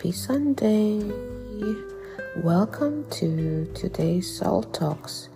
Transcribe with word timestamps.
Happy 0.00 0.12
Sunday! 0.12 1.02
Welcome 2.36 3.04
to 3.10 3.70
today's 3.74 4.34
Salt 4.34 4.72
Talks. 4.72 5.28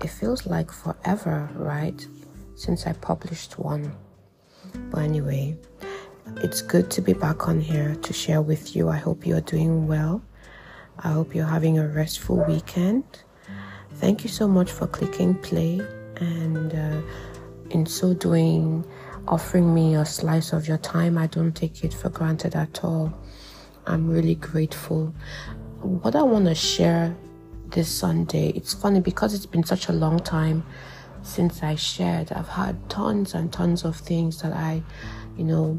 It 0.00 0.06
feels 0.06 0.46
like 0.46 0.70
forever, 0.70 1.50
right? 1.56 2.06
Since 2.54 2.86
I 2.86 2.92
published 2.92 3.58
one. 3.58 3.92
But 4.92 5.02
anyway, 5.02 5.56
it's 6.36 6.62
good 6.62 6.92
to 6.92 7.02
be 7.02 7.12
back 7.12 7.48
on 7.48 7.60
here 7.60 7.96
to 7.96 8.12
share 8.12 8.40
with 8.40 8.76
you. 8.76 8.88
I 8.88 8.98
hope 8.98 9.26
you're 9.26 9.40
doing 9.40 9.88
well. 9.88 10.22
I 11.00 11.08
hope 11.08 11.34
you're 11.34 11.44
having 11.44 11.80
a 11.80 11.88
restful 11.88 12.36
weekend. 12.44 13.02
Thank 13.94 14.22
you 14.22 14.30
so 14.30 14.46
much 14.46 14.70
for 14.70 14.86
clicking 14.86 15.34
play 15.34 15.80
and 16.18 16.72
uh, 16.72 17.02
in 17.70 17.84
so 17.84 18.14
doing, 18.14 18.84
offering 19.26 19.74
me 19.74 19.96
a 19.96 20.06
slice 20.06 20.52
of 20.52 20.68
your 20.68 20.78
time. 20.78 21.18
I 21.18 21.26
don't 21.26 21.52
take 21.52 21.82
it 21.82 21.92
for 21.92 22.10
granted 22.10 22.54
at 22.54 22.84
all. 22.84 23.12
I'm 23.86 24.08
really 24.08 24.34
grateful. 24.36 25.14
What 25.80 26.16
I 26.16 26.22
want 26.22 26.46
to 26.46 26.54
share 26.54 27.14
this 27.68 27.88
Sunday, 27.88 28.48
it's 28.50 28.72
funny 28.72 29.00
because 29.00 29.34
it's 29.34 29.46
been 29.46 29.64
such 29.64 29.88
a 29.88 29.92
long 29.92 30.18
time 30.18 30.64
since 31.22 31.62
I 31.62 31.74
shared. 31.74 32.32
I've 32.32 32.48
had 32.48 32.88
tons 32.88 33.34
and 33.34 33.52
tons 33.52 33.84
of 33.84 33.96
things 33.96 34.40
that 34.42 34.52
I, 34.52 34.82
you 35.36 35.44
know, 35.44 35.78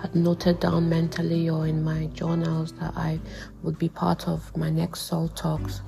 had 0.00 0.14
noted 0.14 0.60
down 0.60 0.88
mentally 0.88 1.48
or 1.48 1.66
in 1.66 1.84
my 1.84 2.06
journals 2.06 2.72
that 2.74 2.94
I 2.96 3.20
would 3.62 3.78
be 3.78 3.88
part 3.88 4.26
of 4.28 4.56
my 4.56 4.70
next 4.70 5.02
Salt 5.02 5.36
Talks. 5.36 5.82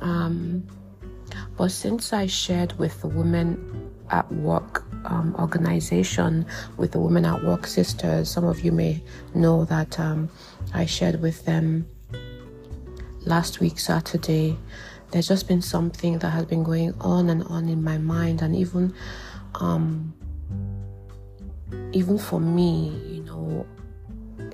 Um, 0.00 0.66
but 1.56 1.70
since 1.70 2.12
I 2.12 2.26
shared 2.26 2.76
with 2.78 3.00
the 3.02 3.08
women 3.08 3.92
at 4.10 4.30
work 4.32 4.84
um, 5.04 5.34
organization 5.38 6.46
with 6.76 6.92
the 6.92 7.00
Women 7.00 7.24
at 7.24 7.42
Work 7.44 7.66
Sisters. 7.66 8.30
Some 8.30 8.44
of 8.44 8.60
you 8.60 8.72
may 8.72 9.02
know 9.34 9.64
that 9.64 9.98
um, 9.98 10.28
I 10.74 10.86
shared 10.86 11.20
with 11.20 11.44
them 11.44 11.86
last 13.20 13.60
week, 13.60 13.78
Saturday. 13.78 14.58
There's 15.10 15.28
just 15.28 15.48
been 15.48 15.62
something 15.62 16.18
that 16.20 16.30
has 16.30 16.44
been 16.44 16.62
going 16.62 16.94
on 17.00 17.30
and 17.30 17.42
on 17.44 17.68
in 17.68 17.82
my 17.82 17.98
mind, 17.98 18.42
and 18.42 18.54
even, 18.54 18.94
um, 19.56 20.14
even 21.92 22.16
for 22.16 22.40
me, 22.40 22.90
you 23.08 23.22
know, 23.24 23.66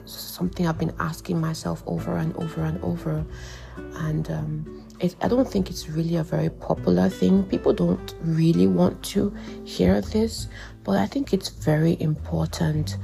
something 0.06 0.66
I've 0.66 0.78
been 0.78 0.94
asking 0.98 1.40
myself 1.40 1.82
over 1.86 2.16
and 2.16 2.34
over 2.36 2.64
and 2.64 2.82
over, 2.82 3.24
and 3.76 4.30
um, 4.30 4.85
it, 5.00 5.14
I 5.20 5.28
don't 5.28 5.48
think 5.48 5.70
it's 5.70 5.88
really 5.88 6.16
a 6.16 6.22
very 6.22 6.50
popular 6.50 7.08
thing. 7.08 7.42
People 7.44 7.72
don't 7.72 8.14
really 8.22 8.66
want 8.66 9.02
to 9.04 9.34
hear 9.64 10.00
this, 10.00 10.48
but 10.84 10.96
I 10.96 11.06
think 11.06 11.32
it's 11.32 11.48
very 11.48 11.96
important 12.00 12.96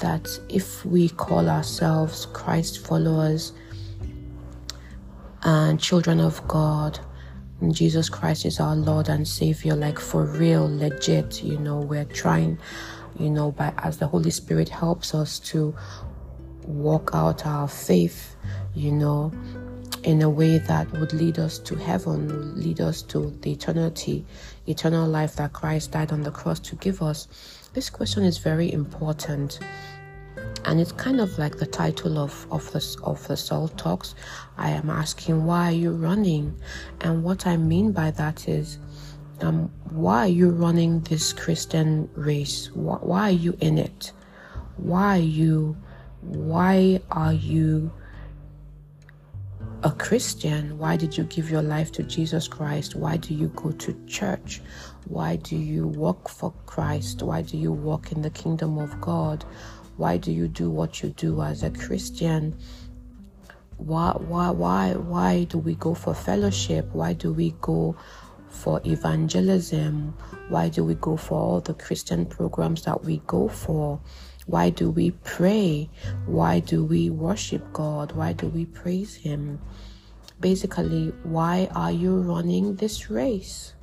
that 0.00 0.28
if 0.48 0.84
we 0.84 1.08
call 1.08 1.48
ourselves 1.48 2.26
Christ 2.26 2.86
followers 2.86 3.52
and 5.42 5.80
children 5.80 6.20
of 6.20 6.46
God, 6.46 6.98
Jesus 7.70 8.08
Christ 8.08 8.44
is 8.44 8.58
our 8.58 8.74
Lord 8.74 9.08
and 9.08 9.26
Savior, 9.26 9.76
like 9.76 9.98
for 9.98 10.24
real, 10.24 10.66
legit, 10.66 11.44
you 11.44 11.58
know, 11.58 11.78
we're 11.78 12.04
trying, 12.04 12.58
you 13.18 13.30
know, 13.30 13.52
by 13.52 13.72
as 13.78 13.98
the 13.98 14.06
Holy 14.06 14.30
Spirit 14.30 14.68
helps 14.68 15.14
us 15.14 15.38
to 15.40 15.74
walk 16.64 17.10
out 17.14 17.46
our 17.46 17.68
faith, 17.68 18.34
you 18.74 18.90
know, 18.90 19.32
in 20.04 20.22
a 20.22 20.30
way 20.30 20.58
that 20.58 20.90
would 20.92 21.12
lead 21.12 21.38
us 21.38 21.58
to 21.58 21.76
heaven, 21.76 22.60
lead 22.60 22.80
us 22.80 23.02
to 23.02 23.30
the 23.42 23.52
eternity, 23.52 24.24
eternal 24.66 25.08
life 25.08 25.36
that 25.36 25.52
Christ 25.52 25.92
died 25.92 26.12
on 26.12 26.22
the 26.22 26.30
cross 26.30 26.58
to 26.60 26.76
give 26.76 27.02
us. 27.02 27.28
This 27.72 27.88
question 27.88 28.24
is 28.24 28.38
very 28.38 28.72
important. 28.72 29.60
And 30.64 30.80
it's 30.80 30.92
kind 30.92 31.20
of 31.20 31.38
like 31.38 31.58
the 31.58 31.66
title 31.66 32.18
of, 32.18 32.46
of 32.50 32.70
the 32.72 32.96
of 33.02 33.26
the 33.26 33.36
Salt 33.36 33.76
Talks. 33.76 34.14
I 34.56 34.70
am 34.70 34.90
asking 34.90 35.44
why 35.44 35.68
are 35.68 35.76
you 35.76 35.92
running? 35.92 36.54
And 37.00 37.24
what 37.24 37.46
I 37.46 37.56
mean 37.56 37.92
by 37.92 38.12
that 38.12 38.48
is 38.48 38.78
um, 39.40 39.70
why 39.90 40.20
are 40.20 40.28
you 40.28 40.50
running 40.50 41.00
this 41.00 41.32
Christian 41.32 42.08
race? 42.14 42.70
Why, 42.74 42.96
why 42.96 43.28
are 43.28 43.32
you 43.32 43.56
in 43.60 43.78
it? 43.78 44.12
Why 44.76 45.16
are 45.16 45.18
you 45.18 45.76
why 46.20 47.00
are 47.10 47.32
you 47.32 47.90
a 49.84 49.90
Christian? 49.90 50.78
Why 50.78 50.96
did 50.96 51.16
you 51.16 51.24
give 51.24 51.50
your 51.50 51.62
life 51.62 51.90
to 51.92 52.04
Jesus 52.04 52.46
Christ? 52.46 52.94
Why 52.94 53.16
do 53.16 53.34
you 53.34 53.48
go 53.48 53.72
to 53.72 54.00
church? 54.06 54.60
Why 55.08 55.36
do 55.36 55.56
you 55.56 55.88
work 55.88 56.28
for 56.28 56.52
Christ? 56.66 57.22
Why 57.22 57.42
do 57.42 57.56
you 57.56 57.72
walk 57.72 58.12
in 58.12 58.22
the 58.22 58.30
kingdom 58.30 58.78
of 58.78 59.00
God? 59.00 59.44
Why 59.96 60.18
do 60.18 60.30
you 60.30 60.46
do 60.46 60.70
what 60.70 61.02
you 61.02 61.10
do 61.10 61.42
as 61.42 61.64
a 61.64 61.70
Christian? 61.70 62.56
Why 63.76 64.12
why 64.12 64.50
why 64.50 64.94
why 64.94 65.44
do 65.44 65.58
we 65.58 65.74
go 65.74 65.94
for 65.94 66.14
fellowship? 66.14 66.88
Why 66.92 67.12
do 67.12 67.32
we 67.32 67.52
go 67.60 67.96
for 68.48 68.80
evangelism? 68.84 70.14
Why 70.48 70.68
do 70.68 70.84
we 70.84 70.94
go 70.94 71.16
for 71.16 71.40
all 71.40 71.60
the 71.60 71.74
Christian 71.74 72.26
programs 72.26 72.82
that 72.84 73.04
we 73.04 73.20
go 73.26 73.48
for? 73.48 74.00
Why 74.46 74.70
do 74.70 74.90
we 74.90 75.12
pray? 75.24 75.88
Why 76.26 76.60
do 76.60 76.84
we 76.84 77.10
worship 77.10 77.72
God? 77.72 78.12
Why 78.12 78.32
do 78.32 78.48
we 78.48 78.66
praise 78.66 79.14
Him? 79.14 79.60
Basically, 80.40 81.12
why 81.22 81.68
are 81.74 81.92
you 81.92 82.16
running 82.16 82.76
this 82.76 83.10
race? 83.10 83.74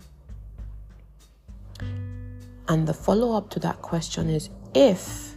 And 2.68 2.88
the 2.88 2.94
follow 2.94 3.36
up 3.36 3.50
to 3.52 3.60
that 3.62 3.82
question 3.82 4.30
is 4.30 4.50
if 4.76 5.36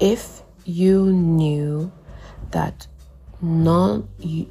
if 0.00 0.42
you 0.64 1.12
knew 1.12 1.90
that 2.52 2.86
none 3.42 4.08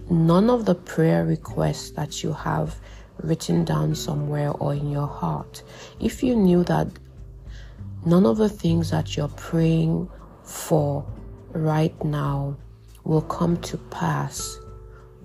none 0.09 0.49
of 0.49 0.65
the 0.65 0.75
prayer 0.75 1.25
requests 1.25 1.91
that 1.91 2.23
you 2.23 2.33
have 2.33 2.75
written 3.23 3.65
down 3.65 3.95
somewhere 3.95 4.51
or 4.51 4.73
in 4.73 4.91
your 4.91 5.07
heart 5.07 5.63
if 5.99 6.21
you 6.21 6.35
knew 6.35 6.63
that 6.63 6.88
none 8.07 8.25
of 8.25 8.38
the 8.38 8.47
things 8.47 8.90
that 8.91 9.18
you're 9.18 9.28
praying 9.28 10.09
for 10.44 11.06
right 11.51 12.01
now 12.06 12.56
will 13.03 13.22
come 13.22 13.57
to 13.57 13.78
pass, 13.78 14.57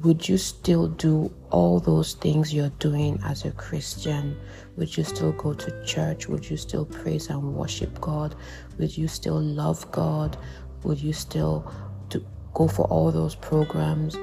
would 0.03 0.28
you 0.28 0.37
still 0.37 0.88
do 0.88 1.32
all 1.50 1.78
those 1.78 2.15
things 2.15 2.53
you're 2.53 2.76
doing 2.81 3.20
as 3.25 3.44
a 3.44 3.53
Christian? 3.53 4.37
Would 4.76 4.97
you 4.97 5.04
still 5.04 5.31
go 5.32 5.54
to 5.54 5.84
church? 5.84 6.28
Would 6.28 6.50
you 6.50 6.56
still 6.56 6.84
praise 6.84 7.28
and 7.28 7.54
worship 7.54 8.00
God? 8.00 8.34
Would 8.78 8.99
you 8.99 9.06
still 9.06 9.41
love 9.41 9.88
God? 9.93 10.37
Would 10.82 11.00
you 11.00 11.12
still 11.12 11.72
do, 12.09 12.26
go 12.53 12.66
for 12.66 12.87
all 12.87 13.12
those 13.12 13.37
programs? 13.37 14.16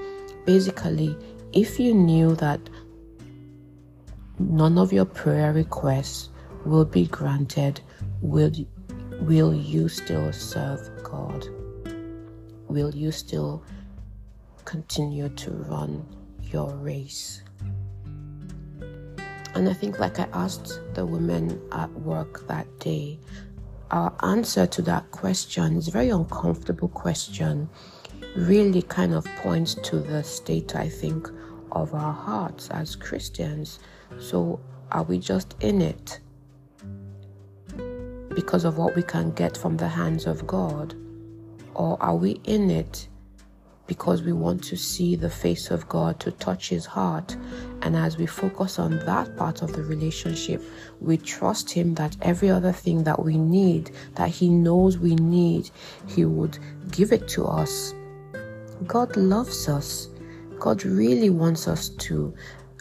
Basically, 0.45 1.15
if 1.53 1.79
you 1.79 1.93
knew 1.93 2.35
that 2.35 2.59
none 4.37 4.77
of 4.77 4.91
your 4.91 5.05
prayer 5.05 5.53
requests 5.53 6.29
will 6.69 6.85
be 6.85 7.07
granted, 7.07 7.81
will 8.21 8.51
will 9.21 9.53
you 9.53 9.89
still 9.89 10.31
serve 10.31 10.79
God? 11.03 11.47
Will 12.67 12.93
you 12.95 13.11
still 13.11 13.63
continue 14.65 15.29
to 15.29 15.51
run 15.51 16.05
your 16.43 16.69
race? 16.75 17.41
And 19.55 19.67
I 19.67 19.73
think, 19.73 19.97
like 19.99 20.19
I 20.19 20.27
asked 20.31 20.79
the 20.93 21.05
women 21.05 21.59
at 21.71 21.91
work 21.91 22.47
that 22.47 22.67
day, 22.79 23.19
our 23.89 24.13
answer 24.21 24.67
to 24.67 24.81
that 24.83 25.09
question 25.09 25.75
is 25.75 25.87
a 25.87 25.91
very 25.91 26.09
uncomfortable 26.09 26.89
question. 26.89 27.67
Really 28.35 28.83
kind 28.83 29.15
of 29.15 29.25
points 29.37 29.73
to 29.73 29.99
the 29.99 30.23
state, 30.23 30.75
I 30.75 30.87
think, 30.87 31.27
of 31.71 31.95
our 31.95 32.13
hearts 32.13 32.69
as 32.69 32.95
Christians. 32.95 33.79
So, 34.19 34.59
are 34.91 35.03
we 35.03 35.17
just 35.17 35.55
in 35.61 35.81
it? 35.81 36.19
Because 38.39 38.63
of 38.63 38.77
what 38.77 38.95
we 38.95 39.03
can 39.03 39.31
get 39.31 39.57
from 39.57 39.75
the 39.75 39.87
hands 39.89 40.25
of 40.25 40.47
God? 40.47 40.95
Or 41.73 42.01
are 42.01 42.15
we 42.15 42.39
in 42.45 42.71
it 42.71 43.09
because 43.85 44.21
we 44.21 44.31
want 44.31 44.63
to 44.63 44.77
see 44.77 45.17
the 45.17 45.29
face 45.29 45.71
of 45.71 45.89
God, 45.89 46.21
to 46.21 46.31
touch 46.31 46.69
His 46.69 46.85
heart? 46.85 47.35
And 47.81 47.97
as 47.97 48.17
we 48.17 48.25
focus 48.25 48.79
on 48.79 48.99
that 48.99 49.35
part 49.35 49.61
of 49.61 49.73
the 49.73 49.83
relationship, 49.83 50.63
we 51.01 51.17
trust 51.17 51.69
Him 51.69 51.95
that 51.95 52.15
every 52.21 52.49
other 52.49 52.71
thing 52.71 53.03
that 53.03 53.21
we 53.21 53.37
need, 53.37 53.91
that 54.15 54.29
He 54.29 54.47
knows 54.47 54.97
we 54.97 55.15
need, 55.15 55.69
He 56.07 56.23
would 56.23 56.57
give 56.91 57.11
it 57.11 57.27
to 57.35 57.43
us. 57.45 57.93
God 58.87 59.17
loves 59.17 59.67
us. 59.67 60.07
God 60.59 60.85
really 60.85 61.29
wants 61.29 61.67
us 61.67 61.89
to 62.07 62.33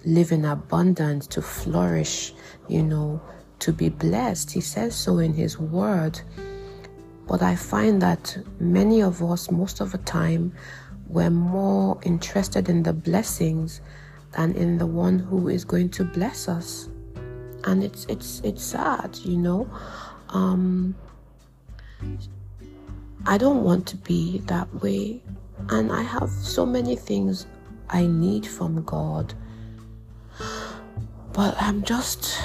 live 0.04 0.30
in 0.30 0.44
abundance, 0.44 1.26
to 1.26 1.42
flourish, 1.42 2.32
you 2.68 2.84
know, 2.84 3.20
to 3.60 3.72
be 3.72 3.88
blessed. 3.88 4.52
He 4.52 4.60
says 4.60 4.94
so 4.94 5.18
in 5.18 5.34
His 5.34 5.58
Word. 5.58 6.20
But 7.26 7.42
I 7.42 7.56
find 7.56 8.00
that 8.00 8.38
many 8.58 9.02
of 9.02 9.22
us, 9.22 9.50
most 9.50 9.80
of 9.80 9.92
the 9.92 9.98
time, 9.98 10.52
we're 11.08 11.30
more 11.30 11.98
interested 12.02 12.68
in 12.68 12.82
the 12.82 12.92
blessings 12.92 13.80
than 14.32 14.54
in 14.54 14.78
the 14.78 14.86
one 14.86 15.18
who 15.18 15.48
is 15.48 15.64
going 15.64 15.90
to 15.90 16.04
bless 16.04 16.48
us. 16.48 16.88
And 17.64 17.82
it's 17.82 18.04
it's 18.06 18.40
it's 18.44 18.62
sad, 18.62 19.18
you 19.24 19.36
know. 19.36 19.68
Um, 20.30 20.94
I 23.26 23.36
don't 23.36 23.62
want 23.64 23.86
to 23.88 23.96
be 23.96 24.38
that 24.46 24.72
way. 24.82 25.22
And 25.70 25.92
I 25.92 26.02
have 26.02 26.30
so 26.30 26.64
many 26.64 26.96
things 26.96 27.46
I 27.90 28.06
need 28.06 28.46
from 28.46 28.82
God. 28.84 29.34
But 31.32 31.56
I'm 31.60 31.82
just 31.82 32.40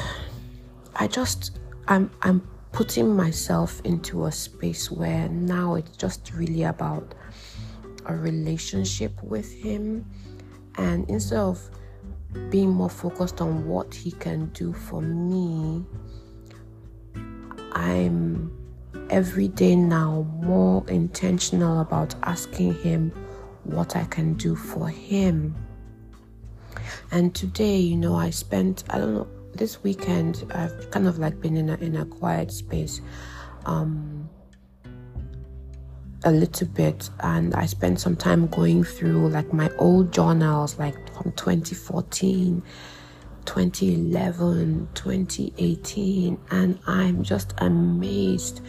I 0.96 1.08
just 1.08 1.60
I'm 1.88 2.12
I'm 2.22 2.48
putting 2.72 3.16
myself 3.16 3.82
into 3.84 4.26
a 4.26 4.32
space 4.32 4.92
where 4.92 5.30
now 5.30 5.76
it's 5.76 5.96
just 5.96 6.32
really 6.34 6.64
about 6.64 7.14
a 8.06 8.16
relationship 8.16 9.22
with 9.24 9.52
him. 9.54 10.06
And 10.76 11.08
instead 11.10 11.40
of 11.40 11.70
being 12.50 12.70
more 12.70 12.90
focused 12.90 13.42
on 13.42 13.68
what 13.68 13.94
he 13.94 14.12
can 14.12 14.48
do 14.48 14.74
for 14.74 15.02
me 15.02 15.86
i'm 17.74 18.52
every 19.10 19.48
day 19.48 19.76
now 19.76 20.26
more 20.42 20.84
intentional 20.88 21.82
about 21.82 22.16
asking 22.24 22.74
him 22.76 23.12
what 23.64 23.96
i 23.96 24.04
can 24.06 24.34
do 24.34 24.56
for 24.56 24.90
him. 24.90 25.56
And 27.12 27.34
today 27.34 27.78
you 27.78 27.98
know 27.98 28.16
i 28.16 28.30
spent 28.30 28.84
i 28.90 28.98
don't 28.98 29.14
know 29.14 29.28
this 29.56 29.84
weekend 29.84 30.46
I've 30.54 30.90
kind 30.92 31.08
of 31.08 31.20
like 31.20 31.40
been 31.40 31.58
in 31.58 31.70
a 31.70 31.76
in 31.76 31.96
a 31.96 32.06
quiet 32.06 32.52
space 32.52 33.02
um 33.66 34.30
a 36.26 36.32
little 36.32 36.68
bit 36.68 37.10
and 37.20 37.54
I 37.54 37.66
spent 37.66 38.00
some 38.00 38.16
time 38.16 38.48
going 38.48 38.84
through 38.84 39.30
like 39.30 39.52
my 39.52 39.70
old 39.78 40.14
journals 40.14 40.80
like 40.80 40.96
from 41.14 41.34
2014 41.34 42.64
2011 43.46 44.88
2018 44.94 46.40
and 46.52 46.80
I'm 46.88 47.24
just 47.24 47.54
amazed 47.58 48.62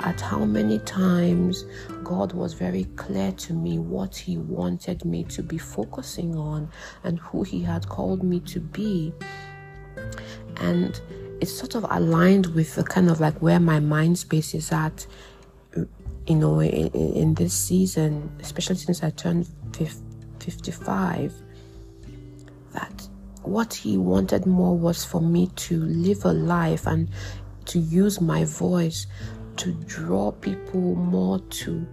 at 0.00 0.20
how 0.20 0.44
many 0.44 0.78
times 0.80 1.66
God 2.02 2.32
was 2.32 2.54
very 2.54 2.84
clear 2.96 3.32
to 3.32 3.52
me 3.52 3.78
what 3.78 4.16
He 4.16 4.38
wanted 4.38 5.04
me 5.04 5.24
to 5.24 5.42
be 5.42 5.58
focusing 5.58 6.34
on 6.34 6.70
and 7.04 7.18
who 7.18 7.42
He 7.42 7.60
had 7.60 7.86
called 7.88 8.22
me 8.22 8.40
to 8.40 8.60
be 8.60 9.12
and 10.58 11.00
it's 11.40 11.52
sort 11.52 11.74
of 11.74 11.84
aligned 11.90 12.46
with 12.54 12.74
the 12.76 12.84
kind 12.84 13.10
of 13.10 13.20
like 13.20 13.40
where 13.42 13.60
my 13.60 13.80
mind 13.80 14.18
space 14.18 14.54
is 14.54 14.70
at 14.70 15.06
you 16.26 16.36
know 16.36 16.60
in, 16.60 16.88
in 16.88 17.34
this 17.34 17.52
season 17.52 18.30
especially 18.40 18.76
since 18.76 19.02
i 19.02 19.10
turned 19.10 19.48
55 20.38 21.32
that 22.72 23.08
what 23.42 23.74
he 23.74 23.98
wanted 23.98 24.46
more 24.46 24.76
was 24.76 25.04
for 25.04 25.20
me 25.20 25.48
to 25.56 25.82
live 25.84 26.24
a 26.24 26.32
life 26.32 26.86
and 26.86 27.10
to 27.64 27.78
use 27.78 28.20
my 28.20 28.44
voice 28.44 29.06
to 29.56 29.72
draw 29.84 30.30
people 30.30 30.94
more 30.94 31.40
to 31.50 31.86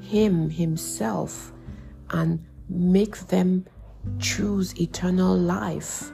him 0.00 0.48
himself 0.50 1.52
and 2.10 2.44
make 2.68 3.16
them 3.28 3.66
choose 4.18 4.78
eternal 4.80 5.36
life 5.36 6.12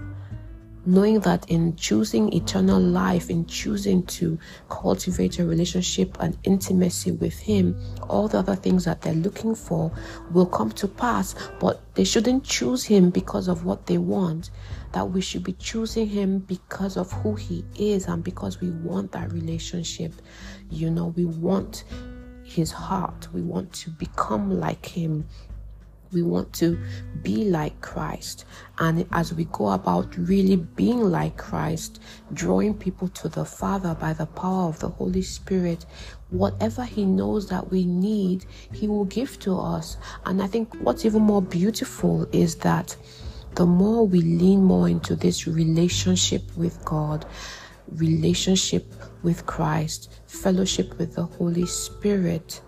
knowing 0.86 1.20
that 1.20 1.48
in 1.50 1.76
choosing 1.76 2.32
eternal 2.32 2.80
life, 2.80 3.30
in 3.30 3.44
choosing 3.46 4.02
to 4.06 4.38
cultivate 4.68 5.38
a 5.38 5.44
relationship 5.44 6.16
and 6.20 6.36
intimacy 6.44 7.12
with 7.12 7.38
Him, 7.38 7.78
all 8.08 8.28
the 8.28 8.38
other 8.38 8.56
things 8.56 8.84
that 8.84 9.02
they're 9.02 9.14
looking 9.14 9.54
for 9.54 9.92
will 10.32 10.46
come 10.46 10.70
to 10.72 10.88
pass, 10.88 11.34
but 11.58 11.80
they 11.94 12.04
shouldn't 12.04 12.44
choose 12.44 12.84
Him 12.84 13.10
because 13.10 13.48
of 13.48 13.64
what 13.64 13.86
they 13.86 13.98
want. 13.98 14.50
That 14.92 15.10
we 15.10 15.20
should 15.20 15.44
be 15.44 15.52
choosing 15.52 16.08
Him 16.08 16.40
because 16.40 16.96
of 16.96 17.12
who 17.12 17.34
He 17.34 17.64
is 17.78 18.06
and 18.06 18.24
because 18.24 18.60
we 18.60 18.70
want 18.70 19.12
that 19.12 19.32
relationship. 19.32 20.12
You 20.70 20.90
know, 20.90 21.08
we 21.08 21.26
want 21.26 21.84
His 22.42 22.72
heart, 22.72 23.28
we 23.32 23.42
want 23.42 23.72
to 23.74 23.90
become 23.90 24.58
like 24.58 24.84
Him 24.86 25.26
we 26.12 26.22
want 26.22 26.52
to 26.54 26.78
be 27.22 27.44
like 27.44 27.80
Christ. 27.80 28.44
And 28.78 29.06
as 29.12 29.32
we 29.32 29.44
go 29.46 29.70
about 29.70 30.16
really 30.16 30.56
being 30.56 31.00
like 31.00 31.36
Christ, 31.36 32.00
drawing 32.32 32.74
people 32.74 33.08
to 33.08 33.28
the 33.28 33.44
Father 33.44 33.94
by 33.94 34.12
the 34.12 34.26
power 34.26 34.68
of 34.68 34.78
the 34.80 34.88
Holy 34.88 35.22
Spirit, 35.22 35.86
whatever 36.30 36.84
He 36.84 37.04
knows 37.04 37.48
that 37.48 37.70
we 37.70 37.84
need, 37.84 38.46
He 38.72 38.88
will 38.88 39.04
give 39.04 39.38
to 39.40 39.58
us. 39.58 39.96
And 40.26 40.42
I 40.42 40.46
think 40.46 40.74
what's 40.80 41.04
even 41.04 41.22
more 41.22 41.42
beautiful 41.42 42.26
is 42.32 42.56
that 42.56 42.96
the 43.54 43.66
more 43.66 44.06
we 44.06 44.20
lean 44.20 44.62
more 44.62 44.88
into 44.88 45.16
this 45.16 45.46
relationship 45.46 46.42
with 46.56 46.84
God, 46.84 47.26
relationship 47.88 48.94
with 49.22 49.44
Christ, 49.46 50.20
fellowship 50.26 50.96
with 50.98 51.14
the 51.14 51.24
Holy 51.24 51.66
Spirit, 51.66 52.60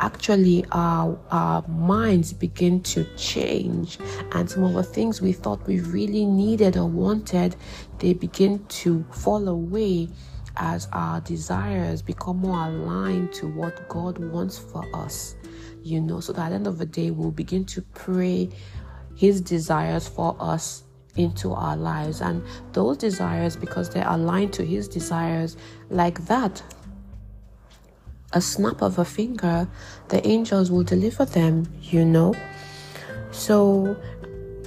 actually 0.00 0.64
our, 0.72 1.18
our 1.30 1.66
minds 1.68 2.32
begin 2.32 2.82
to 2.82 3.04
change. 3.16 3.98
And 4.32 4.48
some 4.48 4.64
of 4.64 4.74
the 4.74 4.82
things 4.82 5.20
we 5.20 5.32
thought 5.32 5.66
we 5.66 5.80
really 5.80 6.24
needed 6.24 6.76
or 6.76 6.88
wanted 6.88 7.56
they 7.98 8.12
begin 8.12 8.64
to 8.66 9.04
fall 9.12 9.48
away 9.48 10.08
as 10.56 10.88
our 10.92 11.20
desires 11.20 12.02
become 12.02 12.38
more 12.38 12.68
aligned 12.68 13.32
to 13.32 13.48
what 13.48 13.88
god 13.88 14.18
wants 14.18 14.56
for 14.58 14.84
us 14.94 15.34
you 15.84 16.00
know? 16.00 16.20
So 16.20 16.32
that 16.32 16.46
at 16.46 16.48
the 16.48 16.54
end 16.56 16.66
of 16.66 16.78
the 16.78 16.86
day 16.86 17.10
we'll 17.10 17.30
begin 17.30 17.64
to 17.66 17.82
pray 17.82 18.48
his 19.14 19.40
desires 19.40 20.08
for 20.08 20.36
us 20.40 20.82
into 21.16 21.52
our 21.52 21.76
lives. 21.76 22.20
And 22.20 22.42
those 22.72 22.96
desires 22.96 23.54
because 23.54 23.90
they're 23.90 24.08
aligned 24.08 24.52
to 24.54 24.64
his 24.64 24.88
desires 24.88 25.56
like 25.90 26.24
that 26.26 26.62
a 28.34 28.40
snap 28.40 28.82
of 28.82 28.98
a 28.98 29.04
finger, 29.04 29.66
the 30.08 30.26
angels 30.26 30.70
will 30.70 30.82
deliver 30.82 31.24
them, 31.24 31.72
you 31.82 32.04
know. 32.04 32.34
So, 33.30 33.96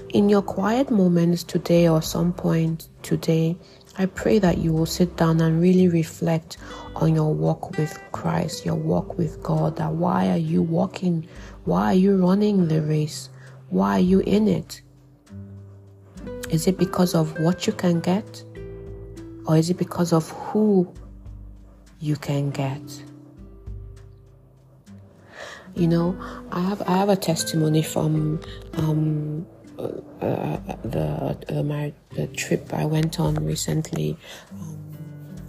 in 0.10 0.30
your 0.30 0.42
quiet 0.42 0.90
moments 0.90 1.44
today 1.44 1.88
or 1.88 2.02
some 2.02 2.34
point 2.34 2.88
today, 3.04 3.58
I 3.98 4.06
pray 4.06 4.40
that 4.40 4.60
you 4.60 4.72
will 4.72 4.86
sit 4.86 5.18
down 5.18 5.42
and 5.42 5.62
really 5.62 5.90
reflect 5.90 6.58
on 6.96 7.14
your 7.14 7.34
walk 7.34 7.78
with 7.78 8.00
Christ, 8.12 8.66
your 8.66 8.76
walk 8.76 9.18
with 9.18 9.42
God. 9.44 9.76
That 9.76 9.92
why 9.94 10.30
are 10.30 10.38
you 10.38 10.62
walking? 10.62 11.28
Why 11.66 11.92
are 11.92 11.96
you 11.96 12.16
running 12.16 12.68
the 12.68 12.82
race? 12.82 13.30
Why 13.70 13.98
are 13.98 14.00
you 14.00 14.20
in 14.22 14.48
it? 14.48 14.82
Is 16.50 16.68
it 16.68 16.78
because 16.78 17.14
of 17.16 17.38
what 17.40 17.68
you 17.68 17.74
can 17.74 18.00
get? 18.00 18.44
Or 19.46 19.58
is 19.58 19.70
it 19.70 19.78
because 19.78 20.14
of 20.14 20.30
who 20.30 20.94
you 22.00 22.16
can 22.16 22.52
get? 22.52 22.82
You 25.78 25.88
know, 25.88 26.18
I 26.52 26.62
have 26.62 26.82
I 26.90 26.98
have 26.98 27.10
a 27.10 27.16
testimony 27.16 27.84
from 27.84 28.42
um, 28.74 29.46
uh, 29.78 29.84
uh, 30.26 30.76
the 30.84 31.38
uh, 31.50 31.62
my 31.62 31.94
the 32.16 32.26
trip 32.26 32.74
I 32.74 32.86
went 32.86 33.20
on 33.20 33.36
recently, 33.46 34.18
um, 34.54 34.98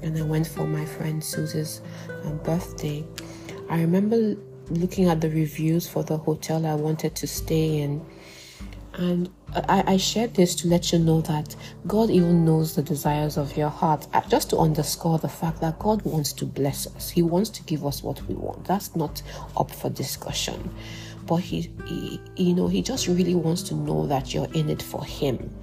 and 0.03 0.19
I 0.19 0.23
went 0.23 0.47
for 0.47 0.67
my 0.67 0.85
friend 0.85 1.25
Susie's 1.25 1.81
um, 2.25 2.37
birthday. 2.45 3.07
I 3.71 3.81
remember 3.81 4.37
looking 4.69 5.09
at 5.09 5.23
the 5.23 5.31
reviews 5.31 5.89
for 5.89 6.03
the 6.05 6.19
hotel 6.19 6.67
I 6.67 6.75
wanted 6.75 7.15
to 7.15 7.27
stay 7.27 7.79
in, 7.79 8.05
and 8.99 9.31
I, 9.55 9.85
I 9.87 9.97
shared 9.97 10.35
this 10.35 10.55
to 10.57 10.69
let 10.69 10.93
you 10.93 10.99
know 10.99 11.21
that 11.23 11.55
God 11.87 12.11
even 12.11 12.45
knows 12.45 12.75
the 12.75 12.83
desires 12.83 13.37
of 13.37 13.57
your 13.57 13.69
heart. 13.69 14.07
Uh, 14.13 14.21
just 14.29 14.51
to 14.51 14.59
underscore 14.59 15.19
the 15.19 15.29
fact 15.29 15.61
that 15.61 15.79
God 15.79 16.03
wants 16.03 16.33
to 16.35 16.45
bless 16.45 16.87
us, 16.97 17.09
He 17.09 17.23
wants 17.23 17.49
to 17.51 17.63
give 17.63 17.87
us 17.87 18.03
what 18.03 18.21
we 18.29 18.35
want. 18.35 18.65
That's 18.65 18.95
not 18.97 19.23
up 19.57 19.71
for 19.71 19.89
discussion. 19.89 20.75
But 21.27 21.37
he, 21.37 21.71
he 21.87 22.21
you 22.37 22.55
know, 22.55 22.67
He 22.69 22.83
just 22.83 23.07
really 23.07 23.35
wants 23.35 23.63
to 23.65 23.75
know 23.75 24.07
that 24.09 24.35
you're 24.35 24.53
in 24.53 24.69
it 24.69 24.83
for 24.83 25.05
Him. 25.05 25.55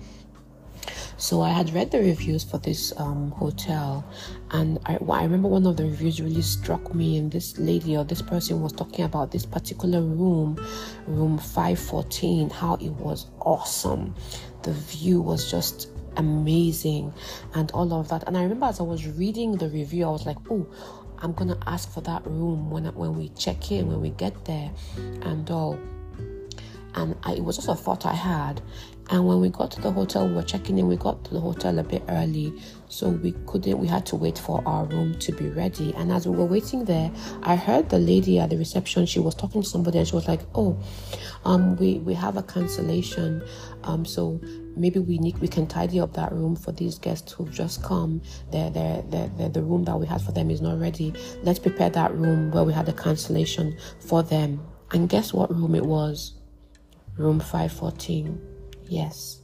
So 1.17 1.41
I 1.41 1.49
had 1.49 1.73
read 1.73 1.91
the 1.91 1.99
reviews 1.99 2.43
for 2.43 2.57
this 2.57 2.93
um, 2.97 3.31
hotel, 3.31 4.05
and 4.51 4.79
I, 4.85 4.97
I 4.97 5.23
remember 5.23 5.47
one 5.47 5.65
of 5.65 5.77
the 5.77 5.85
reviews 5.85 6.21
really 6.21 6.41
struck 6.41 6.93
me. 6.93 7.17
And 7.17 7.31
this 7.31 7.57
lady 7.57 7.95
or 7.95 8.03
this 8.03 8.21
person 8.21 8.61
was 8.61 8.73
talking 8.73 9.05
about 9.05 9.31
this 9.31 9.45
particular 9.45 10.01
room, 10.01 10.55
room 11.07 11.37
514, 11.37 12.49
how 12.49 12.75
it 12.75 12.91
was 12.91 13.27
awesome. 13.39 14.13
The 14.63 14.73
view 14.73 15.21
was 15.21 15.49
just 15.49 15.89
amazing, 16.17 17.13
and 17.53 17.71
all 17.71 17.93
of 17.93 18.09
that. 18.09 18.23
And 18.27 18.37
I 18.37 18.43
remember 18.43 18.65
as 18.65 18.79
I 18.81 18.83
was 18.83 19.07
reading 19.07 19.53
the 19.53 19.69
review, 19.69 20.05
I 20.05 20.09
was 20.09 20.25
like, 20.25 20.37
oh. 20.49 20.67
I'm 21.19 21.31
gonna 21.31 21.57
ask 21.65 21.89
for 21.91 22.01
that 22.01 22.27
room 22.27 22.69
when 22.69 22.85
when 22.87 23.15
we 23.17 23.29
check 23.29 23.71
in, 23.71 23.87
when 23.87 24.01
we 24.01 24.09
get 24.11 24.43
there, 24.45 24.69
and 25.21 25.49
all. 25.49 25.79
And 26.95 27.15
I, 27.23 27.33
it 27.33 27.43
was 27.43 27.57
just 27.57 27.67
a 27.67 27.75
thought 27.75 28.05
I 28.05 28.13
had. 28.13 28.61
And 29.09 29.27
when 29.27 29.39
we 29.39 29.49
got 29.49 29.69
to 29.71 29.81
the 29.81 29.91
hotel, 29.91 30.27
we 30.27 30.33
were 30.33 30.41
checking 30.41 30.79
in. 30.79 30.87
We 30.87 30.95
got 30.95 31.23
to 31.25 31.33
the 31.33 31.39
hotel 31.39 31.77
a 31.77 31.83
bit 31.83 32.03
early, 32.09 32.59
so 32.89 33.09
we 33.09 33.33
couldn't. 33.45 33.77
We 33.77 33.87
had 33.87 34.03
to 34.07 34.15
wait 34.15 34.39
for 34.39 34.63
our 34.65 34.85
room 34.85 35.13
to 35.19 35.31
be 35.31 35.47
ready. 35.49 35.93
And 35.93 36.11
as 36.11 36.27
we 36.27 36.35
were 36.35 36.45
waiting 36.45 36.85
there, 36.85 37.11
I 37.43 37.55
heard 37.55 37.89
the 37.89 37.99
lady 37.99 38.39
at 38.39 38.49
the 38.49 38.57
reception. 38.57 39.05
She 39.05 39.19
was 39.19 39.35
talking 39.35 39.61
to 39.61 39.67
somebody, 39.67 39.99
and 39.99 40.07
she 40.07 40.15
was 40.15 40.27
like, 40.27 40.41
"Oh, 40.55 40.75
um, 41.43 41.75
we 41.75 41.99
we 41.99 42.15
have 42.15 42.35
a 42.35 42.41
cancellation. 42.43 43.43
Um, 43.83 44.05
so 44.05 44.41
maybe 44.75 44.99
we 44.99 45.19
need 45.19 45.37
we 45.37 45.47
can 45.47 45.67
tidy 45.67 45.99
up 45.99 46.13
that 46.13 46.31
room 46.31 46.55
for 46.55 46.71
these 46.71 46.97
guests 46.97 47.31
who've 47.31 47.51
just 47.51 47.83
come. 47.83 48.23
Their 48.51 48.71
their 48.71 49.03
their 49.03 49.49
the 49.49 49.61
room 49.61 49.83
that 49.83 49.99
we 49.99 50.07
had 50.07 50.21
for 50.21 50.31
them 50.31 50.49
is 50.49 50.61
not 50.61 50.79
ready. 50.79 51.13
Let's 51.43 51.59
prepare 51.59 51.91
that 51.91 52.15
room 52.15 52.49
where 52.49 52.63
we 52.63 52.73
had 52.73 52.87
the 52.87 52.93
cancellation 52.93 53.77
for 53.99 54.23
them." 54.23 54.61
And 54.91 55.09
guess 55.09 55.33
what 55.33 55.53
room 55.53 55.75
it 55.75 55.85
was? 55.85 56.33
Room 57.17 57.39
514. 57.39 58.41
Yes 58.87 59.41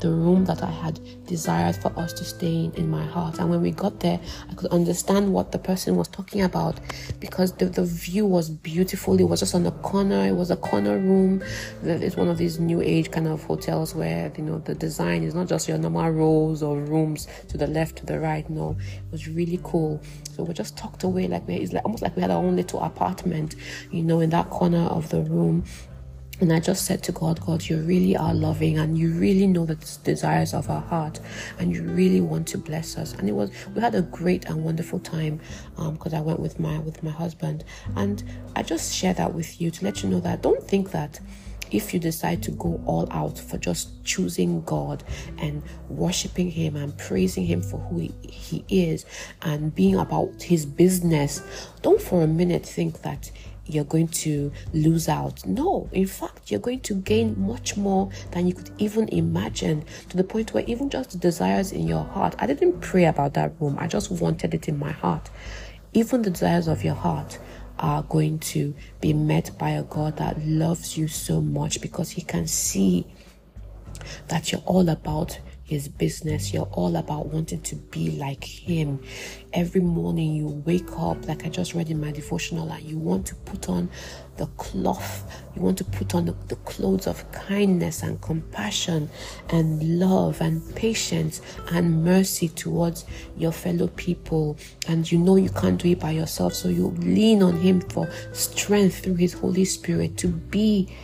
the 0.00 0.10
room 0.10 0.44
that 0.44 0.62
I 0.62 0.70
had 0.70 1.00
desired 1.26 1.76
for 1.76 1.96
us 1.98 2.12
to 2.14 2.24
stay 2.24 2.64
in 2.64 2.72
in 2.74 2.90
my 2.90 3.04
heart. 3.04 3.38
And 3.38 3.48
when 3.48 3.62
we 3.62 3.70
got 3.70 4.00
there, 4.00 4.20
I 4.50 4.54
could 4.54 4.70
understand 4.70 5.32
what 5.32 5.52
the 5.52 5.58
person 5.58 5.96
was 5.96 6.08
talking 6.08 6.42
about 6.42 6.78
because 7.18 7.52
the, 7.52 7.66
the 7.66 7.84
view 7.84 8.26
was 8.26 8.50
beautiful. 8.50 9.18
It 9.18 9.24
was 9.24 9.40
just 9.40 9.54
on 9.54 9.64
a 9.66 9.70
corner, 9.70 10.26
it 10.26 10.36
was 10.36 10.50
a 10.50 10.56
corner 10.56 10.98
room. 10.98 11.42
It's 11.82 12.16
one 12.16 12.28
of 12.28 12.36
these 12.36 12.60
new 12.60 12.82
age 12.82 13.10
kind 13.10 13.26
of 13.26 13.42
hotels 13.44 13.94
where 13.94 14.32
you 14.36 14.44
know 14.44 14.58
the 14.58 14.74
design 14.74 15.22
is 15.22 15.34
not 15.34 15.48
just 15.48 15.68
your 15.68 15.78
normal 15.78 16.10
rows 16.10 16.62
or 16.62 16.78
rooms 16.78 17.26
to 17.48 17.56
the 17.56 17.66
left, 17.66 17.96
to 17.96 18.06
the 18.06 18.20
right. 18.20 18.48
No, 18.50 18.76
it 18.80 19.12
was 19.12 19.28
really 19.28 19.60
cool. 19.62 20.02
So 20.34 20.44
we 20.44 20.52
just 20.52 20.76
tucked 20.76 21.04
away 21.04 21.26
like 21.26 21.46
we 21.48 21.54
it's 21.54 21.72
like 21.72 21.84
almost 21.84 22.02
like 22.02 22.14
we 22.16 22.22
had 22.22 22.30
our 22.30 22.42
own 22.44 22.56
little 22.56 22.82
apartment, 22.82 23.56
you 23.90 24.02
know, 24.02 24.20
in 24.20 24.30
that 24.30 24.50
corner 24.50 24.86
of 24.88 25.08
the 25.08 25.22
room 25.22 25.64
and 26.38 26.52
I 26.52 26.60
just 26.60 26.84
said 26.84 27.02
to 27.04 27.12
God, 27.12 27.40
God, 27.40 27.64
you 27.64 27.78
really 27.78 28.14
are 28.14 28.34
loving 28.34 28.78
and 28.78 28.98
you 28.98 29.12
really 29.12 29.46
know 29.46 29.64
the 29.64 29.76
desires 30.04 30.52
of 30.52 30.68
our 30.68 30.82
heart 30.82 31.18
and 31.58 31.74
you 31.74 31.82
really 31.82 32.20
want 32.20 32.46
to 32.48 32.58
bless 32.58 32.98
us. 32.98 33.14
And 33.14 33.26
it 33.26 33.32
was, 33.32 33.50
we 33.74 33.80
had 33.80 33.94
a 33.94 34.02
great 34.02 34.44
and 34.44 34.62
wonderful 34.62 34.98
time 34.98 35.40
because 35.76 36.12
um, 36.12 36.18
I 36.18 36.20
went 36.20 36.40
with 36.40 36.60
my, 36.60 36.78
with 36.80 37.02
my 37.02 37.10
husband. 37.10 37.64
And 37.96 38.22
I 38.54 38.62
just 38.62 38.94
share 38.94 39.14
that 39.14 39.32
with 39.32 39.60
you 39.62 39.70
to 39.70 39.84
let 39.84 40.02
you 40.02 40.10
know 40.10 40.20
that 40.20 40.42
don't 40.42 40.62
think 40.62 40.90
that 40.90 41.20
if 41.70 41.94
you 41.94 41.98
decide 41.98 42.42
to 42.44 42.50
go 42.52 42.80
all 42.84 43.08
out 43.10 43.38
for 43.38 43.56
just 43.56 44.04
choosing 44.04 44.60
God 44.62 45.02
and 45.38 45.62
worshiping 45.88 46.50
Him 46.50 46.76
and 46.76 46.96
praising 46.98 47.46
Him 47.46 47.62
for 47.62 47.78
who 47.78 47.98
He, 47.98 48.14
he 48.22 48.64
is 48.68 49.06
and 49.40 49.74
being 49.74 49.96
about 49.96 50.42
His 50.42 50.66
business, 50.66 51.42
don't 51.80 52.00
for 52.00 52.22
a 52.22 52.26
minute 52.26 52.64
think 52.64 53.02
that 53.02 53.30
you're 53.66 53.84
going 53.84 54.08
to 54.08 54.52
lose 54.72 55.08
out. 55.08 55.44
No, 55.46 55.88
in 55.92 56.06
fact, 56.06 56.50
you're 56.50 56.60
going 56.60 56.80
to 56.80 56.94
gain 56.94 57.34
much 57.38 57.76
more 57.76 58.10
than 58.30 58.46
you 58.46 58.54
could 58.54 58.70
even 58.78 59.08
imagine 59.08 59.84
to 60.08 60.16
the 60.16 60.24
point 60.24 60.54
where 60.54 60.64
even 60.66 60.90
just 60.90 61.10
the 61.10 61.18
desires 61.18 61.72
in 61.72 61.86
your 61.86 62.04
heart, 62.04 62.34
I 62.38 62.46
didn't 62.46 62.80
pray 62.80 63.04
about 63.06 63.34
that 63.34 63.52
room, 63.60 63.76
I 63.78 63.88
just 63.88 64.10
wanted 64.10 64.54
it 64.54 64.68
in 64.68 64.78
my 64.78 64.92
heart. 64.92 65.30
Even 65.92 66.22
the 66.22 66.30
desires 66.30 66.68
of 66.68 66.84
your 66.84 66.94
heart 66.94 67.38
are 67.78 68.02
going 68.04 68.38
to 68.38 68.74
be 69.00 69.12
met 69.12 69.56
by 69.58 69.70
a 69.70 69.82
God 69.82 70.16
that 70.16 70.44
loves 70.46 70.96
you 70.96 71.08
so 71.08 71.40
much 71.40 71.80
because 71.80 72.10
He 72.10 72.22
can 72.22 72.46
see 72.46 73.06
that 74.28 74.52
you're 74.52 74.62
all 74.66 74.88
about 74.88 75.38
his 75.66 75.88
business. 75.88 76.54
You're 76.54 76.68
all 76.72 76.96
about 76.96 77.26
wanting 77.26 77.60
to 77.62 77.74
be 77.76 78.12
like 78.12 78.44
him. 78.44 79.02
Every 79.52 79.80
morning 79.80 80.34
you 80.34 80.62
wake 80.64 80.90
up, 80.96 81.26
like 81.26 81.44
I 81.44 81.48
just 81.48 81.74
read 81.74 81.90
in 81.90 82.00
my 82.00 82.12
devotional, 82.12 82.70
and 82.70 82.82
you 82.84 82.98
want 82.98 83.26
to 83.26 83.34
put 83.34 83.68
on 83.68 83.90
the 84.36 84.46
cloth, 84.58 85.28
you 85.54 85.62
want 85.62 85.78
to 85.78 85.84
put 85.84 86.14
on 86.14 86.26
the, 86.26 86.32
the 86.48 86.56
clothes 86.56 87.06
of 87.06 87.30
kindness 87.32 88.02
and 88.02 88.20
compassion 88.20 89.10
and 89.48 89.98
love 89.98 90.40
and 90.40 90.62
patience 90.76 91.40
and 91.72 92.04
mercy 92.04 92.48
towards 92.48 93.04
your 93.36 93.52
fellow 93.52 93.88
people. 93.88 94.56
And 94.88 95.10
you 95.10 95.18
know 95.18 95.36
you 95.36 95.50
can't 95.50 95.82
do 95.82 95.88
it 95.90 95.98
by 96.00 96.12
yourself, 96.12 96.54
so 96.54 96.68
you 96.68 96.88
lean 96.98 97.42
on 97.42 97.56
him 97.56 97.80
for 97.80 98.08
strength 98.32 99.02
through 99.02 99.16
his 99.16 99.32
Holy 99.32 99.64
Spirit 99.64 100.16
to 100.18 100.28
be 100.28 100.94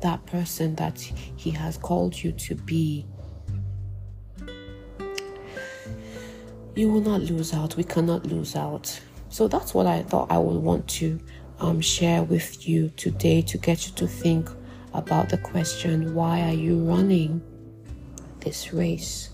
that 0.00 0.24
person 0.26 0.76
that 0.76 0.98
he 1.00 1.50
has 1.50 1.76
called 1.76 2.22
you 2.22 2.32
to 2.32 2.54
be. 2.54 3.04
You 6.78 6.88
will 6.88 7.00
not 7.00 7.22
lose 7.22 7.52
out. 7.52 7.76
We 7.76 7.82
cannot 7.82 8.24
lose 8.26 8.54
out. 8.54 9.00
So 9.30 9.48
that's 9.48 9.74
what 9.74 9.88
I 9.88 10.04
thought 10.04 10.30
I 10.30 10.38
would 10.38 10.62
want 10.62 10.86
to 11.00 11.18
um, 11.58 11.80
share 11.80 12.22
with 12.22 12.68
you 12.68 12.90
today 12.90 13.42
to 13.42 13.58
get 13.58 13.88
you 13.88 13.94
to 13.94 14.06
think 14.06 14.48
about 14.94 15.28
the 15.28 15.38
question 15.38 16.14
why 16.14 16.40
are 16.42 16.54
you 16.54 16.78
running 16.84 17.42
this 18.40 18.72
race? 18.72 19.30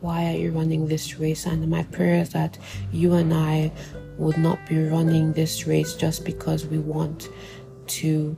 Why 0.00 0.34
are 0.34 0.36
you 0.36 0.50
running 0.50 0.88
this 0.88 1.20
race? 1.20 1.46
And 1.46 1.70
my 1.70 1.84
prayer 1.84 2.20
is 2.20 2.30
that 2.30 2.58
you 2.90 3.12
and 3.14 3.32
I 3.32 3.70
would 4.18 4.38
not 4.38 4.58
be 4.66 4.84
running 4.84 5.32
this 5.34 5.68
race 5.68 5.94
just 5.94 6.24
because 6.24 6.66
we 6.66 6.78
want 6.78 7.28
to 7.98 8.36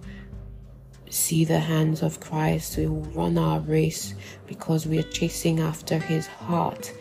see 1.08 1.46
the 1.46 1.60
hands 1.60 2.02
of 2.02 2.20
Christ. 2.20 2.76
We 2.76 2.88
will 2.88 3.08
run 3.14 3.38
our 3.38 3.60
race 3.60 4.14
because 4.46 4.86
we 4.86 4.98
are 4.98 5.10
chasing 5.10 5.60
after 5.60 5.98
his 5.98 6.26
heart 6.26 6.92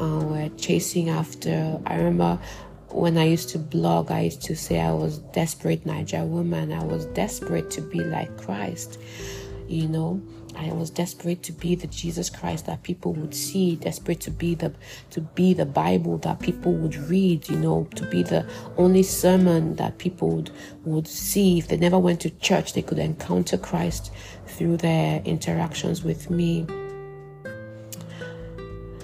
uh, 0.00 0.24
we're 0.24 0.48
chasing 0.56 1.10
after. 1.10 1.78
I 1.86 1.96
remember 1.96 2.38
when 2.88 3.18
I 3.18 3.24
used 3.24 3.50
to 3.50 3.58
blog, 3.58 4.10
I 4.10 4.22
used 4.22 4.42
to 4.42 4.56
say 4.56 4.80
I 4.80 4.92
was 4.92 5.18
desperate 5.18 5.86
Niger 5.86 6.24
woman. 6.24 6.72
I 6.72 6.84
was 6.84 7.06
desperate 7.06 7.70
to 7.72 7.80
be 7.80 8.00
like 8.00 8.36
Christ, 8.36 8.98
you 9.68 9.88
know. 9.88 10.20
I 10.56 10.72
was 10.72 10.90
desperate 10.90 11.42
to 11.44 11.52
be 11.52 11.74
the 11.74 11.86
Jesus 11.86 12.28
Christ 12.28 12.66
that 12.66 12.82
people 12.82 13.12
would 13.14 13.34
see, 13.34 13.76
desperate 13.76 14.20
to 14.22 14.30
be 14.30 14.54
the 14.54 14.72
to 15.10 15.20
be 15.20 15.54
the 15.54 15.64
Bible 15.64 16.18
that 16.18 16.40
people 16.40 16.72
would 16.72 16.96
read, 16.96 17.48
you 17.48 17.56
know, 17.56 17.86
to 17.94 18.04
be 18.10 18.22
the 18.22 18.46
only 18.76 19.02
sermon 19.02 19.76
that 19.76 19.98
people 19.98 20.28
would 20.30 20.50
would 20.84 21.06
see. 21.06 21.58
If 21.58 21.68
they 21.68 21.76
never 21.76 21.98
went 21.98 22.20
to 22.22 22.30
church, 22.30 22.72
they 22.72 22.82
could 22.82 22.98
encounter 22.98 23.56
Christ 23.56 24.12
through 24.46 24.78
their 24.78 25.22
interactions 25.24 26.02
with 26.02 26.30
me. 26.30 26.66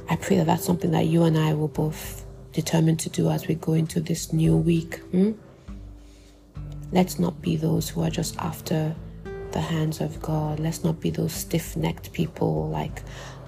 I 0.09 0.17
pray 0.17 0.37
that 0.37 0.47
that's 0.47 0.65
something 0.65 0.93
that 0.93 1.07
you 1.07 1.25
and 1.25 1.37
I 1.37 1.53
will 1.55 1.69
both 1.69 2.25
determine 2.53 2.97
to 2.99 3.11
do 3.11 3.29
as 3.31 3.49
we 3.49 3.57
go 3.57 3.73
into 3.73 4.01
this 4.01 4.33
new 4.33 4.57
week. 4.57 4.99
Hmm? 5.11 5.33
Let's 6.93 7.19
not 7.19 7.43
be 7.43 7.57
those 7.57 7.89
who 7.89 8.03
are 8.03 8.11
just 8.11 8.37
after 8.39 8.95
the 9.51 9.61
hands 9.61 10.01
of 10.01 10.23
God. 10.23 10.61
Let's 10.61 10.85
not 10.85 11.01
be 11.01 11.11
those 11.11 11.33
stiff 11.33 11.77
necked 11.77 12.13
people 12.13 12.69
like 12.69 13.03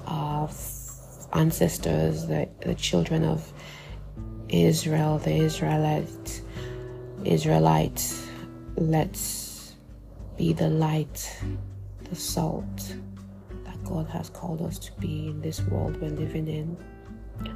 our 0.07 0.51
ancestors, 1.33 2.27
the, 2.27 2.49
the 2.61 2.75
children 2.75 3.25
of 3.25 3.53
Israel, 4.49 5.19
the 5.19 5.37
Israelite, 5.37 6.43
Israelites. 7.25 8.27
Let's 8.77 9.75
be 10.37 10.53
the 10.53 10.69
light, 10.69 11.41
the 12.05 12.17
salt 12.17 12.95
God 13.89 14.07
has 14.09 14.29
called 14.29 14.61
us 14.63 14.79
to 14.81 14.93
be 15.01 15.29
in 15.29 15.41
this 15.41 15.61
world 15.63 16.01
we're 16.01 16.11
living 16.11 16.47
in. 16.47 16.77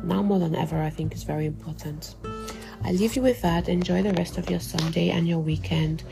Now 0.03 0.23
more 0.23 0.39
than 0.39 0.55
ever, 0.55 0.81
I 0.81 0.91
think 0.91 1.15
is 1.15 1.25
very 1.25 1.47
important. 1.47 2.15
I 2.85 2.93
leave 2.93 3.15
you 3.17 3.23
with 3.23 3.43
that. 3.43 3.69
Enjoy 3.69 4.03
the 4.03 4.13
rest 4.15 4.39
of 4.39 4.49
your 4.49 4.61
Sunday 4.61 5.11
and 5.11 5.29
your 5.29 5.41
weekend. 5.41 6.05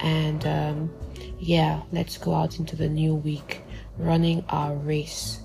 And 0.00 0.44
um, 0.46 0.90
yeah, 1.38 1.82
let's 1.92 2.18
go 2.18 2.34
out 2.34 2.58
into 2.58 2.76
the 2.76 2.88
new 2.88 3.14
week 3.14 3.62
running 3.96 4.44
our 4.48 4.74
race 4.74 5.40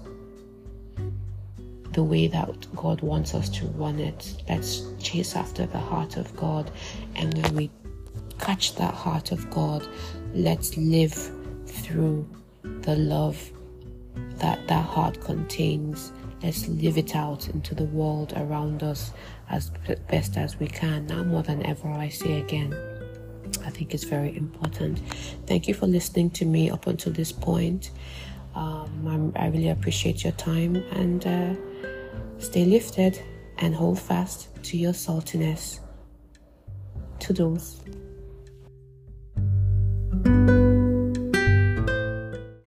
the 1.92 2.04
way 2.04 2.28
that 2.28 2.76
God 2.76 3.02
wants 3.02 3.34
us 3.34 3.48
to 3.50 3.68
run 3.68 4.00
it. 4.00 4.44
Let's 4.50 4.84
chase 5.00 5.36
after 5.36 5.66
the 5.66 5.80
heart 5.80 6.18
of 6.18 6.36
God. 6.36 6.72
And 7.16 7.34
when 7.42 7.56
we 7.56 7.72
catch 8.40 8.76
that 8.76 8.94
heart 8.94 9.32
of 9.32 9.50
God, 9.50 9.88
let's 10.34 10.76
live 10.76 11.14
through 11.66 12.28
the 12.64 12.96
love 12.96 13.52
that 14.38 14.68
that 14.68 14.86
heart 14.86 15.22
contains. 15.22 16.12
Let's 16.44 16.68
live 16.68 16.98
it 16.98 17.16
out 17.16 17.50
into 17.50 17.74
the 17.74 17.86
world 17.86 18.34
around 18.36 18.84
us 18.84 19.12
as 19.50 19.72
best 20.10 20.38
as 20.38 20.60
we 20.60 20.68
can. 20.68 21.08
Now 21.08 21.24
more 21.24 21.44
than 21.44 21.66
ever, 21.66 21.88
I 21.88 22.10
say 22.10 22.40
again, 22.40 22.74
I 23.66 23.70
think 23.70 23.94
it's 23.94 24.04
very 24.04 24.36
important. 24.36 25.00
Thank 25.48 25.68
you 25.68 25.74
for 25.74 25.88
listening 25.88 26.30
to 26.32 26.46
me 26.46 26.70
up 26.70 26.88
until 26.88 27.14
this 27.14 27.32
point. 27.32 27.92
Um, 28.56 29.34
i 29.36 29.48
really 29.48 29.70
appreciate 29.70 30.24
your 30.24 30.34
time 30.34 30.78
and 30.92 31.26
uh, 31.28 31.56
stay 32.40 32.64
lifted 32.64 33.22
and 33.58 33.76
hold 33.76 34.00
fast 34.00 34.48
to 34.64 34.78
your 34.78 34.94
saltiness. 34.94 35.80
To 37.20 37.34
those. 37.34 37.82